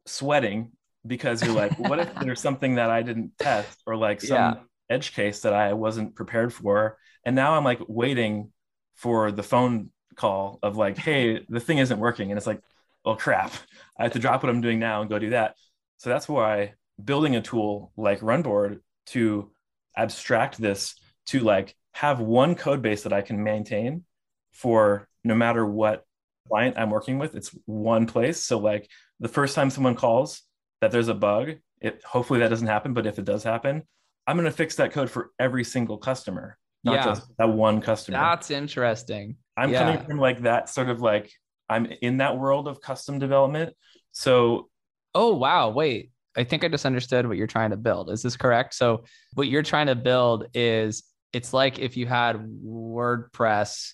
sweating 0.08 0.72
because 1.06 1.44
you're 1.44 1.56
like, 1.56 1.77
what 1.77 2.00
if 2.00 2.13
there's 2.15 2.41
something 2.41 2.75
that 2.75 2.89
I 2.89 3.03
didn't 3.03 3.38
test 3.38 3.79
or 3.86 3.96
like 3.96 4.22
some 4.22 4.38
yeah. 4.38 4.53
edge 4.89 5.13
case 5.13 5.41
that 5.41 5.53
I 5.53 5.74
wasn't 5.74 6.15
prepared 6.15 6.51
for, 6.51 6.98
and 7.24 7.36
now 7.36 7.56
I'm 7.56 7.63
like 7.63 7.79
waiting 7.88 8.51
for 8.98 9.32
the 9.32 9.44
phone 9.44 9.92
call 10.16 10.60
of 10.62 10.75
like, 10.75 10.98
hey, 10.98 11.46
the 11.48 11.60
thing 11.60 11.77
isn't 11.77 12.00
working. 12.00 12.30
And 12.30 12.38
it's 12.38 12.48
like, 12.48 12.62
oh 13.06 13.16
crap, 13.16 13.54
I 13.98 14.04
have 14.04 14.13
to 14.13 14.20
drop 14.20 14.44
what 14.44 14.50
I'm 14.50 14.62
doing 14.62 14.80
now 14.80 15.01
and 15.01 15.10
go 15.10 15.18
do 15.18 15.30
that. 15.30 15.56
So 15.98 16.10
that's 16.10 16.27
why 16.27 16.74
building 17.04 17.36
a 17.36 17.42
tool 17.42 17.92
like 17.96 18.20
Runboard 18.20 18.82
to 19.08 19.51
abstract 19.96 20.58
this 20.58 20.96
to 21.27 21.39
like 21.39 21.75
have 21.94 22.20
one 22.20 22.56
code 22.56 22.82
base 22.82 23.04
that 23.04 23.13
I 23.13 23.22
can 23.22 23.44
maintain 23.44 24.04
for 24.51 25.08
no 25.24 25.36
matter 25.36 25.66
what 25.66 26.04
client 26.48 26.77
I'm 26.77 26.89
working 26.89 27.20
with, 27.20 27.36
it's 27.36 27.56
one 27.66 28.08
place. 28.08 28.39
So 28.39 28.58
like 28.58 28.89
the 29.20 29.27
first 29.27 29.56
time 29.56 29.70
someone 29.70 29.96
calls 29.96 30.42
that 30.82 30.92
there's 30.92 31.08
a 31.08 31.13
bug, 31.13 31.54
it 31.82 32.04
hopefully 32.04 32.39
that 32.39 32.50
doesn't 32.50 32.68
happen, 32.68 32.94
but 32.94 33.06
if 33.06 33.20
it 33.20 33.25
does 33.25 33.44
happen, 33.44 33.84
I'm 34.25 34.36
going 34.36 34.46
to 34.46 34.51
fix 34.51 34.75
that 34.75 34.92
code 34.92 35.10
for 35.10 35.32
every 35.39 35.63
single 35.63 35.98
customer, 35.98 36.58
not 36.88 36.96
Yeah. 36.96 37.06
just 37.06 37.27
that 37.38 37.50
one 37.50 37.82
customer. 37.82 38.17
That's 38.17 38.50
interesting. 38.51 39.36
I'm 39.56 39.72
yeah. 39.72 39.84
coming 39.84 40.06
from 40.06 40.17
like 40.17 40.41
that 40.44 40.70
sort 40.70 40.89
of 40.89 41.01
like 41.01 41.32
I'm 41.70 41.86
in 42.01 42.17
that 42.17 42.38
world 42.38 42.67
of 42.67 42.82
custom 42.82 43.20
development. 43.20 43.75
So 44.12 44.70
Oh, 45.15 45.34
wow. 45.34 45.70
Wait, 45.70 46.12
I 46.36 46.44
think 46.44 46.63
I 46.63 46.67
just 46.67 46.86
understood 46.86 47.27
what 47.27 47.38
you're 47.38 47.48
trying 47.48 47.72
to 47.72 47.77
build. 47.77 48.12
Is 48.12 48.22
this 48.22 48.38
correct? 48.38 48.75
So, 48.75 49.03
what 49.34 49.48
you're 49.48 49.63
trying 49.63 49.88
to 49.88 49.96
build 49.96 50.46
is 50.53 51.03
it's 51.34 51.53
like 51.53 51.79
if 51.79 51.98
you 51.98 52.06
had 52.06 52.36
WordPress, 52.63 53.94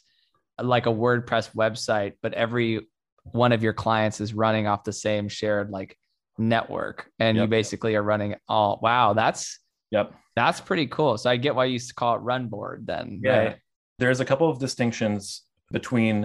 like 0.62 0.86
a 0.86 0.90
WordPress 0.90 1.56
website, 1.56 2.14
but 2.22 2.34
every 2.34 2.88
one 3.24 3.54
of 3.54 3.64
your 3.64 3.72
clients 3.72 4.20
is 4.20 4.34
running 4.34 4.68
off 4.68 4.84
the 4.84 4.92
same 4.92 5.30
shared 5.30 5.70
like 5.70 5.98
network 6.38 7.10
and 7.20 7.38
you 7.38 7.48
basically 7.48 7.96
are 7.96 8.02
running 8.02 8.36
all 8.50 8.80
wow 8.82 9.14
that's 9.14 9.60
yep. 9.94 10.08
that's 10.36 10.60
pretty 10.70 10.88
cool 10.88 11.18
so 11.18 11.30
i 11.30 11.38
get 11.38 11.56
why 11.56 11.66
you 11.66 11.74
used 11.80 11.90
to 11.90 11.96
call 11.96 12.16
it 12.16 12.20
run 12.20 12.48
board 12.48 12.86
then 12.92 13.20
Yeah. 13.24 13.38
right 13.38 13.58
There's 14.00 14.20
a 14.20 14.26
couple 14.26 14.50
of 14.50 14.58
distinctions 14.60 15.44
between 15.78 16.16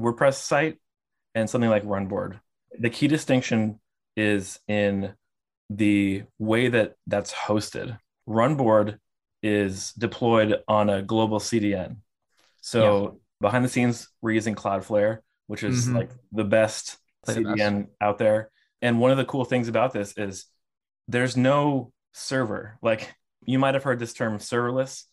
WordPress 0.00 0.36
site 0.50 0.76
and 1.36 1.44
something 1.48 1.70
like 1.70 1.84
Runboard. 1.84 2.40
The 2.80 2.88
key 2.96 3.06
distinction 3.16 3.78
is 4.16 4.58
in 4.66 5.12
the 5.68 6.24
way 6.38 6.68
that 6.68 6.88
that's 7.06 7.32
hosted. 7.46 7.98
Runboard 8.26 8.98
is 9.42 9.92
deployed 10.06 10.50
on 10.66 10.88
a 10.96 11.02
global 11.02 11.38
CDN. 11.48 11.90
So 12.62 13.20
behind 13.40 13.62
the 13.64 13.68
scenes, 13.68 14.08
we're 14.22 14.32
using 14.40 14.54
Cloudflare, 14.54 15.18
which 15.50 15.62
is 15.62 15.86
Mhm. 15.88 15.94
like 15.98 16.10
the 16.32 16.44
best 16.58 16.96
Play 17.24 17.34
the 17.34 17.40
best. 17.44 17.52
CDN 17.52 17.88
out 18.00 18.16
there. 18.18 18.50
And 18.80 18.98
one 18.98 19.10
of 19.10 19.18
the 19.18 19.24
cool 19.32 19.44
things 19.44 19.68
about 19.68 19.92
this 19.92 20.16
is 20.16 20.46
there's 21.08 21.36
no 21.36 21.92
server. 22.12 22.78
Like 22.82 23.12
you 23.44 23.58
might 23.58 23.74
have 23.74 23.82
heard 23.82 23.98
this 23.98 24.12
term 24.14 24.38
serverless. 24.38 25.04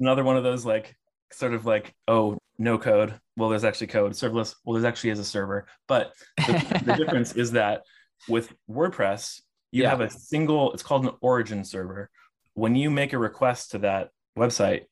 Another 0.00 0.24
one 0.24 0.36
of 0.36 0.42
those 0.44 0.64
like 0.66 0.94
sort 1.32 1.54
of 1.54 1.64
like, 1.66 1.94
oh, 2.08 2.38
no 2.58 2.78
code. 2.78 3.14
Well, 3.36 3.48
there's 3.50 3.64
actually 3.64 3.88
code. 3.88 4.12
Serverless. 4.12 4.54
Well, 4.64 4.74
there's 4.74 4.84
actually 4.84 5.10
is 5.10 5.18
a 5.18 5.24
server. 5.24 5.66
But 5.88 6.12
the, 6.38 6.82
the 6.84 6.94
difference 7.04 7.32
is 7.34 7.52
that 7.52 7.82
with 8.28 8.52
WordPress, 8.70 9.40
you 9.72 9.82
Yeah. 9.82 9.90
have 9.90 10.00
a 10.00 10.10
single, 10.10 10.72
it's 10.72 10.82
called 10.82 11.04
an 11.04 11.12
origin 11.20 11.64
server. 11.64 12.10
When 12.54 12.74
you 12.74 12.90
make 12.90 13.12
a 13.12 13.18
request 13.18 13.72
to 13.72 13.78
that 13.78 14.10
website, 14.38 14.84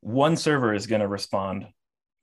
one 0.00 0.36
server 0.36 0.72
is 0.72 0.86
going 0.86 1.02
to 1.02 1.08
respond 1.08 1.66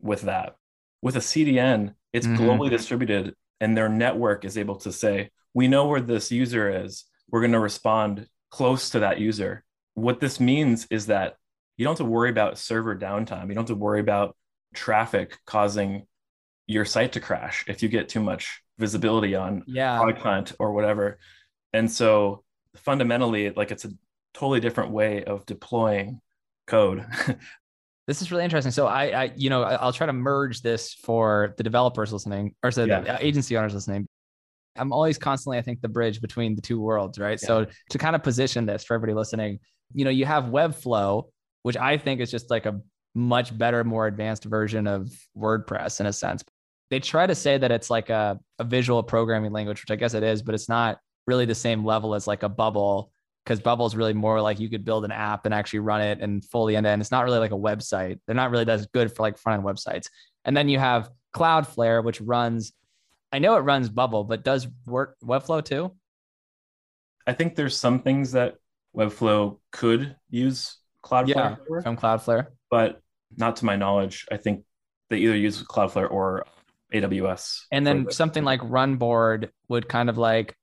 with 0.02 0.22
that. 0.24 0.56
With 1.02 1.16
a 1.16 1.22
CDN, 1.22 1.94
it's 2.14 2.26
Mhm. 2.26 2.38
globally 2.38 2.70
distributed 2.72 3.36
and 3.60 3.76
their 3.78 3.90
network 3.90 4.46
is 4.46 4.58
able 4.58 4.76
to 4.78 4.92
say, 4.92 5.30
we 5.54 5.68
know 5.68 5.88
where 5.88 6.02
this 6.02 6.32
user 6.32 6.84
is. 6.86 7.06
We're 7.30 7.42
going 7.42 7.52
to 7.52 7.60
respond 7.60 8.28
close 8.50 8.92
to 8.92 9.00
that 9.00 9.20
user. 9.20 9.64
What 9.94 10.20
this 10.20 10.40
means 10.40 10.88
is 10.90 11.08
that 11.08 11.36
you 11.78 11.84
don't 11.86 11.92
have 11.98 12.06
to 12.06 12.12
worry 12.12 12.30
about 12.30 12.58
server 12.58 12.96
downtime. 12.98 13.48
You 13.50 13.56
don't 13.56 13.64
have 13.64 13.66
to 13.68 13.76
worry 13.76 14.00
about 14.00 14.36
traffic 14.74 15.38
causing 15.46 16.06
your 16.68 16.86
site 16.86 17.14
to 17.14 17.20
crash 17.20 17.64
if 17.68 17.82
you 17.82 17.90
get 17.90 18.10
too 18.10 18.20
much 18.22 18.62
visibility 18.78 19.34
on 19.36 19.64
yeah 19.68 19.98
product 19.98 20.20
hunt 20.22 20.54
or 20.60 20.74
whatever. 20.74 21.18
And 21.74 21.92
so 21.92 22.44
fundamentally, 22.76 23.50
like 23.52 23.72
it's 23.72 23.86
a 23.86 23.90
totally 24.34 24.60
different 24.60 24.92
way 24.92 25.24
of 25.24 25.46
deploying 25.46 26.22
code. 26.68 27.06
This 28.08 28.22
is 28.22 28.32
really 28.32 28.46
interesting. 28.46 28.72
So 28.72 28.88
I, 28.88 29.24
I, 29.24 29.32
you 29.36 29.50
know, 29.50 29.64
I'll 29.64 29.92
try 29.92 30.08
to 30.08 30.14
merge 30.14 30.62
this 30.62 30.94
for 30.94 31.54
the 31.58 31.64
developers 31.64 32.14
listening, 32.14 32.56
or 32.64 32.72
so 32.72 32.86
Yeah. 32.86 33.02
the 33.02 33.26
agency 33.26 33.58
owners 33.58 33.74
listening. 33.74 34.08
I'm 34.78 34.92
always 34.92 35.18
constantly, 35.18 35.58
I 35.58 35.62
think, 35.62 35.82
the 35.82 35.90
bridge 35.90 36.22
between 36.22 36.56
the 36.56 36.62
two 36.62 36.80
worlds, 36.80 37.20
right? 37.20 37.40
So 37.40 37.66
to 37.90 37.98
kind 37.98 38.16
of 38.16 38.24
position 38.24 38.66
this 38.66 38.84
for 38.84 38.94
everybody 38.94 39.16
listening, 39.16 39.60
you 39.94 40.06
know, 40.06 40.12
you 40.12 40.26
have 40.26 40.46
Webflow, 40.46 41.26
which 41.64 41.78
I 41.78 41.98
think 41.98 42.22
is 42.22 42.32
just 42.32 42.50
like 42.50 42.66
a 42.66 42.80
much 43.16 43.58
better, 43.58 43.84
more 43.84 44.08
advanced 44.08 44.46
version 44.46 44.88
of 44.88 45.12
WordPress 45.38 46.00
in 46.00 46.06
a 46.06 46.14
sense. 46.14 46.44
They 46.90 47.00
try 47.00 47.28
to 47.28 47.36
say 47.36 47.58
that 47.58 47.72
it's 47.72 47.90
like 47.90 48.10
a, 48.10 48.40
a 48.60 48.64
visual 48.64 49.04
programming 49.04 49.52
language, 49.52 49.82
which 49.82 49.92
I 49.92 49.96
guess 49.96 50.14
it 50.14 50.24
is, 50.24 50.42
but 50.42 50.56
it's 50.56 50.70
not 50.70 51.00
really 51.26 51.46
the 51.46 51.56
same 51.56 51.84
level 51.86 52.16
as 52.16 52.28
like 52.28 52.44
a 52.44 52.50
bubble 52.50 53.12
because 53.48 53.62
Bubble 53.62 53.86
is 53.86 53.96
really 53.96 54.14
more 54.14 54.42
like 54.42 54.60
you 54.60 54.70
could 54.70 54.84
build 54.84 55.06
an 55.06 55.12
app 55.12 55.46
and 55.46 55.54
actually 55.54 55.80
run 55.80 56.02
it 56.02 56.20
and 56.20 56.44
fully 56.44 56.76
end 56.76 56.84
to 56.84 56.90
end. 56.90 57.02
It's 57.02 57.12
not 57.12 57.24
really 57.24 57.40
like 57.40 57.52
a 57.52 57.58
website. 57.58 58.20
They're 58.26 58.36
not 58.36 58.52
really 58.52 58.70
as 58.70 58.88
good 58.88 59.16
for 59.16 59.24
like 59.24 59.38
front 59.38 59.60
end 59.60 59.66
websites. 59.66 60.10
And 60.44 60.56
then 60.56 60.68
you 60.68 60.80
have 60.80 61.10
Cloudflare, 61.34 62.04
which 62.04 62.20
runs, 62.20 62.74
I 63.38 63.40
know 63.40 63.56
it 63.56 63.60
runs 63.60 63.88
Bubble, 63.88 64.24
but 64.24 64.44
does 64.44 64.68
work 64.88 65.16
Webflow 65.24 65.64
too? 65.64 65.92
I 67.28 67.34
think 67.34 67.54
there's 67.54 67.78
some 67.78 68.00
things 68.02 68.32
that 68.32 68.56
Webflow 68.96 69.60
could 69.72 70.16
use 70.32 70.78
Cloudflare 71.06 71.28
Yeah, 71.28 71.56
for, 71.68 71.84
from 71.84 71.98
Cloudflare. 71.98 72.48
but 72.72 73.00
not 73.38 73.58
to 73.58 73.66
my 73.66 73.76
knowledge. 73.76 74.26
I 74.32 74.38
think 74.38 74.64
they 75.12 75.18
either 75.20 75.36
use 75.36 75.62
Cloudflare 75.62 76.10
or 76.10 76.46
AWS. 76.92 77.66
And 77.72 77.86
then 77.86 78.10
something 78.10 78.44
like 78.44 78.62
Runboard 78.62 79.50
would 79.70 79.88
kind 79.88 80.10
of 80.10 80.18
like 80.18 80.56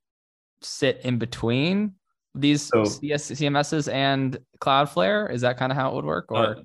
sit 0.61 0.99
in 1.05 1.17
between 1.17 1.93
these 2.33 2.63
So- 2.63 2.83
CS, 2.83 3.31
CMSs 3.31 3.89
and 3.89 4.37
Cloudflare. 4.59 5.31
Is 5.31 5.39
that 5.41 5.55
kind 5.55 5.71
of 5.71 5.77
how 5.77 5.91
it 5.91 5.95
would 5.95 6.03
work? 6.05 6.25
Or 6.29 6.45
Uh, 6.45 6.55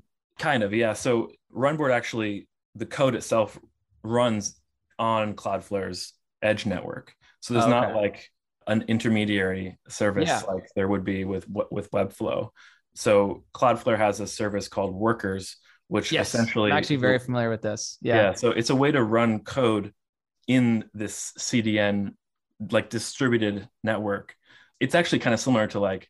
kind 0.41 0.65
of, 0.65 0.75
yeah. 0.75 0.93
So 0.93 1.31
Runboard 1.55 1.93
actually, 1.93 2.49
the 2.75 2.87
code 2.87 3.15
itself 3.15 3.57
runs 4.03 4.60
on 5.01 5.35
Cloudflare's 5.35 6.13
edge 6.43 6.67
network. 6.67 7.13
So 7.41 7.55
there's 7.55 7.67
not 7.67 7.97
like 7.97 8.29
an 8.67 8.85
intermediary 8.87 9.79
service 9.89 10.29
Yeah. 10.29 10.43
like 10.43 10.69
there 10.77 10.87
would 10.87 11.05
be 11.05 11.25
with 11.25 11.47
with 11.49 11.91
Webflow. 11.91 12.51
So 12.95 13.45
Cloudflare 13.55 13.97
has 13.99 14.21
a 14.21 14.27
service 14.27 14.69
called 14.69 14.95
Workers, 14.95 15.57
which 15.89 16.13
yes, 16.13 16.29
essentially 16.35 16.71
I'm 16.71 16.79
actually 16.79 16.97
very 16.97 17.19
familiar 17.19 17.51
with 17.51 17.63
this. 17.63 17.99
yeah. 18.03 18.15
Yeah. 18.17 18.33
So 18.35 18.51
it's 18.51 18.71
a 18.71 18.77
way 18.77 18.93
to 18.93 19.03
run 19.03 19.41
code 19.41 19.93
in 20.47 20.85
this 20.95 21.33
CDN 21.39 22.15
like 22.71 22.91
distributed 22.91 23.69
network. 23.83 24.35
It's 24.81 24.95
actually 24.95 25.21
kind 25.21 25.33
of 25.35 25.41
similar 25.41 25.67
to 25.69 25.81
like 25.81 26.09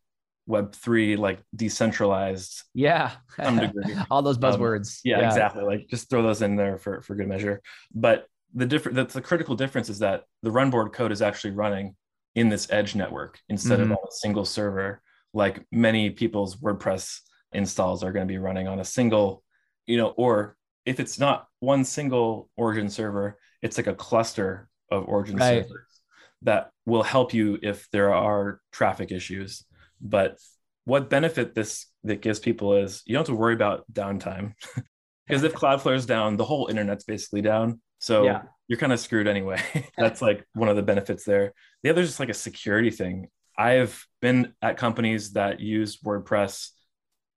Web3, 0.48 1.16
like 1.16 1.40
decentralized 1.54 2.62
Yeah. 2.74 3.12
some 3.42 3.58
degree. 3.58 3.94
All 4.10 4.22
those 4.22 4.36
Um, 4.36 4.42
buzzwords. 4.42 5.00
yeah, 5.04 5.26
exactly. 5.28 5.62
Like 5.62 5.86
just 5.88 6.10
throw 6.10 6.22
those 6.22 6.42
in 6.42 6.56
there 6.56 6.76
for, 6.78 7.02
for 7.02 7.14
good 7.14 7.28
measure. 7.28 7.60
But 7.94 8.26
the 8.54 8.66
different 8.66 8.96
that's 8.96 9.14
the 9.14 9.20
critical 9.20 9.54
difference 9.54 9.88
is 9.88 10.00
that 10.00 10.24
the 10.42 10.50
runboard 10.50 10.92
code 10.92 11.12
is 11.12 11.22
actually 11.22 11.52
running 11.52 11.94
in 12.34 12.48
this 12.48 12.70
edge 12.70 12.94
network 12.94 13.38
instead 13.48 13.78
Mhm. 13.80 13.84
of 13.84 13.90
on 13.92 13.98
a 14.08 14.12
single 14.12 14.44
server, 14.44 15.02
like 15.32 15.64
many 15.72 16.10
people's 16.10 16.56
WordPress 16.56 17.20
installs 17.52 18.02
are 18.04 18.12
going 18.12 18.26
to 18.26 18.32
be 18.32 18.38
running 18.38 18.68
on 18.68 18.78
a 18.80 18.84
single, 18.84 19.42
you 19.86 19.96
know, 19.96 20.08
or 20.16 20.56
if 20.86 21.00
it's 21.00 21.18
not 21.18 21.46
one 21.58 21.84
single 21.84 22.48
origin 22.56 22.88
server, 22.88 23.38
it's 23.62 23.76
like 23.76 23.86
a 23.88 23.94
cluster 23.94 24.68
of 24.90 25.06
origin 25.08 25.36
Right. 25.36 25.64
servers 25.64 26.00
that 26.42 26.70
will 26.86 27.02
help 27.02 27.34
you 27.34 27.58
if 27.62 27.88
there 27.90 28.14
are 28.14 28.60
traffic 28.72 29.12
issues. 29.12 29.64
But 30.00 30.38
what 30.84 31.10
benefit 31.10 31.54
this 31.54 31.86
that 32.04 32.22
gives 32.22 32.38
people 32.40 32.74
is 32.74 33.02
you 33.04 33.12
don't 33.12 33.20
have 33.26 33.34
to 33.34 33.38
worry 33.38 33.54
about 33.54 33.84
downtime. 33.92 34.54
because 35.26 35.42
if 35.42 35.52
Cloudflare 35.52 35.94
is 35.96 36.06
down, 36.06 36.36
the 36.36 36.44
whole 36.44 36.68
internet's 36.68 37.04
basically 37.04 37.42
down. 37.42 37.80
So 38.00 38.24
Yeah. 38.24 38.42
you're 38.68 38.78
kind 38.78 38.92
of 38.92 39.00
screwed 39.00 39.28
anyway. 39.28 39.60
That's 39.98 40.20
like 40.22 40.44
one 40.54 40.68
of 40.68 40.76
the 40.76 40.82
benefits 40.82 41.24
there. 41.24 41.52
The 41.82 41.90
other 41.90 42.02
is 42.02 42.08
just 42.08 42.20
like 42.20 42.28
a 42.28 42.34
security 42.34 42.90
thing. 42.90 43.28
I've 43.56 44.06
been 44.20 44.54
at 44.62 44.76
companies 44.78 45.32
that 45.34 45.60
use 45.60 45.98
WordPress 45.98 46.70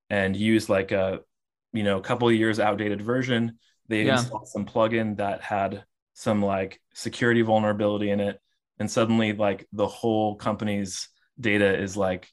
and 0.09 0.35
use 0.35 0.69
like 0.69 0.91
a, 0.91 1.19
you 1.73 1.83
know, 1.83 1.97
a 1.97 2.01
couple 2.01 2.27
of 2.27 2.33
years 2.35 2.59
outdated 2.59 3.01
version. 3.01 3.59
They 3.89 4.03
Yeah. 4.03 4.19
installed 4.19 4.47
some 4.47 4.65
plugin 4.65 5.17
that 5.17 5.41
had 5.41 5.83
some 6.13 6.41
like 6.41 6.79
security 6.93 7.41
vulnerability 7.41 8.09
in 8.11 8.19
it. 8.19 8.39
And 8.79 8.89
suddenly 8.89 9.33
like 9.33 9.67
the 9.73 9.87
whole 9.87 10.35
company's 10.35 11.09
data 11.39 11.77
is 11.77 11.97
like 11.97 12.29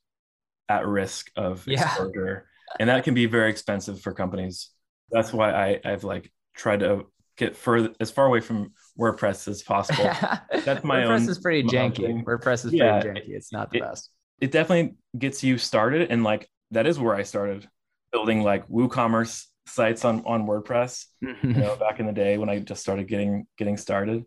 at 0.69 0.87
risk 0.87 1.31
of 1.37 1.67
Yeah. 1.67 1.83
exposure. 1.85 2.49
And 2.79 2.89
that 2.89 3.05
can 3.05 3.15
be 3.15 3.27
very 3.27 3.51
expensive 3.51 4.01
for 4.01 4.13
companies. 4.15 4.71
That's 5.11 5.33
why 5.33 5.51
I, 5.53 5.81
I've 5.85 6.05
like 6.05 6.31
tried 6.55 6.81
to 6.81 7.07
get 7.41 7.57
further 7.57 7.93
as 8.01 8.11
far 8.11 8.27
away 8.27 8.41
from 8.41 8.73
WordPress 8.99 9.49
as 9.49 9.63
possible. 9.63 10.05
That's 10.65 10.85
my 10.85 11.01
WordPress 11.01 11.23
own- 11.23 11.29
is 11.31 11.39
pretty 11.39 11.63
janky. 11.69 11.97
thing. 12.07 12.25
WordPress 12.25 12.65
is 12.67 12.73
Yeah, 12.73 13.01
pretty 13.01 13.21
janky. 13.21 13.31
It's 13.31 13.53
not 13.53 13.71
the 13.71 13.79
it- 13.79 13.83
best. 13.83 14.11
it 14.41 14.51
definitely 14.53 14.95
gets 15.19 15.43
you 15.43 15.59
started 15.59 16.11
and 16.11 16.23
like 16.23 16.49
that 16.71 16.87
is 16.87 16.99
where 17.01 17.15
I 17.17 17.25
started 17.25 17.69
building 18.13 18.43
like 18.43 18.69
WooCommerce 18.69 19.47
sites 19.67 20.05
on 20.05 20.23
on 20.25 20.47
WordPress, 20.47 21.07
you 21.21 21.35
know, 21.43 21.77
back 21.77 21.99
in 22.01 22.07
the 22.07 22.13
day 22.13 22.39
when 22.39 22.49
I 22.49 22.59
just 22.61 22.81
started 22.83 23.09
getting 23.09 23.47
getting 23.59 23.77
started. 23.77 24.25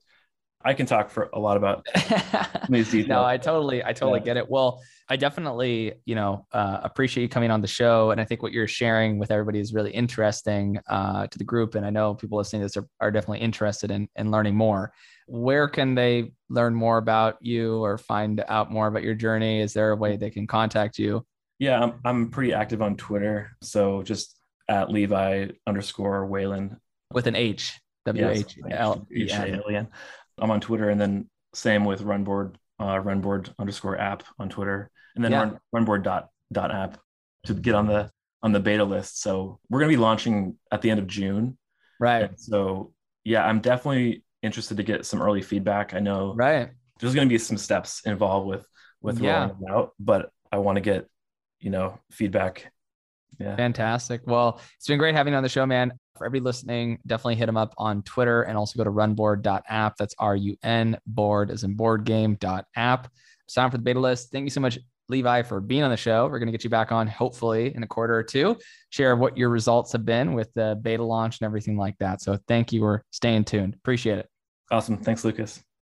I 0.65 0.73
can 0.73 0.85
talk 0.85 1.09
for 1.09 1.29
a 1.33 1.39
lot 1.39 1.57
about 1.57 1.85
these 2.69 2.89
details. 2.91 3.09
no, 3.09 3.23
I 3.23 3.37
totally, 3.37 3.83
I 3.83 3.93
totally 3.93 4.19
yeah. 4.19 4.25
get 4.25 4.37
it. 4.37 4.49
Well, 4.49 4.81
I 5.09 5.17
definitely, 5.17 5.93
you 6.05 6.15
know, 6.15 6.45
uh, 6.53 6.79
appreciate 6.83 7.23
you 7.23 7.29
coming 7.29 7.51
on 7.51 7.61
the 7.61 7.67
show, 7.67 8.11
and 8.11 8.21
I 8.21 8.25
think 8.25 8.41
what 8.41 8.53
you're 8.53 8.67
sharing 8.67 9.19
with 9.19 9.31
everybody 9.31 9.59
is 9.59 9.73
really 9.73 9.91
interesting 9.91 10.79
uh, 10.87 11.27
to 11.27 11.37
the 11.37 11.43
group. 11.43 11.75
And 11.75 11.85
I 11.85 11.89
know 11.89 12.15
people 12.15 12.37
listening 12.37 12.61
to 12.61 12.65
this 12.65 12.77
are, 12.77 12.87
are 13.01 13.11
definitely 13.11 13.39
interested 13.39 13.91
in 13.91 14.07
in 14.15 14.31
learning 14.31 14.55
more. 14.55 14.93
Where 15.27 15.67
can 15.67 15.95
they 15.95 16.31
learn 16.49 16.73
more 16.73 16.97
about 16.97 17.37
you 17.41 17.83
or 17.83 17.97
find 17.97 18.43
out 18.47 18.71
more 18.71 18.87
about 18.87 19.03
your 19.03 19.15
journey? 19.15 19.61
Is 19.61 19.73
there 19.73 19.91
a 19.91 19.95
way 19.95 20.15
they 20.17 20.29
can 20.29 20.47
contact 20.47 20.97
you? 20.97 21.25
Yeah, 21.59 21.81
I'm 21.81 21.99
I'm 22.05 22.29
pretty 22.29 22.53
active 22.53 22.81
on 22.81 22.95
Twitter, 22.95 23.51
so 23.61 24.01
just 24.03 24.39
at 24.69 24.89
Levi 24.89 25.49
underscore 25.67 26.25
Whalen 26.25 26.79
with 27.11 27.27
an 27.27 27.35
H. 27.35 27.79
W 28.05 28.27
H 28.27 28.59
L 28.69 29.07
E 29.15 29.29
N. 29.31 29.87
I'm 30.37 30.51
on 30.51 30.61
Twitter, 30.61 30.89
and 30.89 30.99
then 30.99 31.29
same 31.53 31.85
with 31.85 32.01
Runboard, 32.01 32.55
uh, 32.79 32.95
Runboard 32.95 33.53
underscore 33.59 33.97
app 33.97 34.23
on 34.39 34.49
Twitter, 34.49 34.89
and 35.15 35.23
then 35.23 35.31
yeah. 35.31 35.39
run, 35.39 35.85
Runboard 35.85 36.03
dot 36.03 36.29
dot 36.51 36.71
app 36.71 36.99
to 37.45 37.53
get 37.53 37.75
on 37.75 37.87
the 37.87 38.11
on 38.41 38.51
the 38.51 38.59
beta 38.59 38.83
list. 38.83 39.21
So 39.21 39.59
we're 39.69 39.79
gonna 39.79 39.89
be 39.89 39.97
launching 39.97 40.57
at 40.71 40.81
the 40.81 40.89
end 40.89 40.99
of 40.99 41.07
June. 41.07 41.57
Right. 41.99 42.23
And 42.23 42.39
so 42.39 42.93
yeah, 43.23 43.45
I'm 43.45 43.59
definitely 43.59 44.23
interested 44.41 44.77
to 44.77 44.83
get 44.83 45.05
some 45.05 45.21
early 45.21 45.41
feedback. 45.41 45.93
I 45.93 45.99
know 45.99 46.33
right 46.35 46.69
there's 46.99 47.15
gonna 47.15 47.27
be 47.27 47.37
some 47.37 47.57
steps 47.57 48.01
involved 48.05 48.47
with 48.47 48.67
with 49.01 49.19
yeah. 49.19 49.45
rolling 49.45 49.57
it 49.61 49.71
out, 49.71 49.91
but 49.99 50.31
I 50.51 50.57
want 50.57 50.77
to 50.77 50.81
get 50.81 51.07
you 51.59 51.69
know 51.69 51.99
feedback 52.11 52.71
yeah. 53.39 53.55
Fantastic. 53.55 54.21
Well, 54.25 54.59
it's 54.77 54.87
been 54.87 54.99
great 54.99 55.15
having 55.15 55.33
you 55.33 55.37
on 55.37 55.43
the 55.43 55.49
show, 55.49 55.65
man. 55.65 55.93
For 56.15 56.25
everybody 56.25 56.45
listening, 56.45 56.99
definitely 57.07 57.35
hit 57.35 57.49
him 57.49 57.57
up 57.57 57.73
on 57.77 58.03
Twitter 58.03 58.43
and 58.43 58.57
also 58.57 58.77
go 58.77 58.83
to 58.83 58.91
runboard.app. 58.91 59.97
That's 59.97 60.15
R 60.19 60.35
U 60.35 60.55
N 60.63 60.97
board 61.07 61.49
as 61.49 61.63
in 61.63 61.73
board 61.73 62.03
game 62.03 62.37
app. 62.75 63.11
Sign 63.47 63.65
up 63.65 63.71
for 63.71 63.77
the 63.77 63.83
beta 63.83 63.99
list. 63.99 64.31
Thank 64.31 64.43
you 64.43 64.49
so 64.51 64.61
much, 64.61 64.77
Levi, 65.09 65.41
for 65.41 65.59
being 65.59 65.83
on 65.83 65.89
the 65.89 65.97
show. 65.97 66.27
We're 66.27 66.39
going 66.39 66.47
to 66.47 66.51
get 66.51 66.63
you 66.63 66.69
back 66.69 66.91
on 66.91 67.07
hopefully 67.07 67.75
in 67.75 67.83
a 67.83 67.87
quarter 67.87 68.15
or 68.15 68.23
two, 68.23 68.57
share 68.89 69.15
what 69.15 69.37
your 69.37 69.49
results 69.49 69.91
have 69.91 70.05
been 70.05 70.33
with 70.33 70.53
the 70.53 70.79
beta 70.81 71.03
launch 71.03 71.41
and 71.41 71.45
everything 71.45 71.77
like 71.77 71.97
that. 71.97 72.21
So 72.21 72.37
thank 72.47 72.71
you 72.71 72.81
for 72.81 73.03
staying 73.11 73.45
tuned. 73.45 73.73
Appreciate 73.73 74.19
it. 74.19 74.29
Awesome. 74.71 74.97
Thanks, 74.97 75.25
Lucas. 75.25 75.63